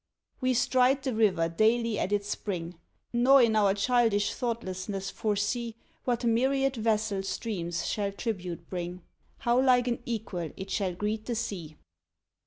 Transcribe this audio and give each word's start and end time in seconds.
We 0.39 0.55
stride 0.55 1.03
the 1.03 1.13
river 1.13 1.47
daily 1.47 1.99
at 1.99 2.11
its 2.11 2.27
spring, 2.27 2.73
Nor, 3.13 3.39
in 3.43 3.55
our 3.55 3.75
childish 3.75 4.33
thoughtlessness, 4.33 5.11
foresee 5.11 5.75
What 6.05 6.23
myriad 6.25 6.75
vassal 6.75 7.21
streams 7.21 7.85
shall 7.85 8.11
tribute 8.11 8.67
bring, 8.67 9.03
How 9.37 9.61
like 9.61 9.87
an 9.87 10.01
equal 10.07 10.49
it 10.57 10.71
shall 10.71 10.95
greet 10.95 11.27
the 11.27 11.35
sea. 11.35 11.77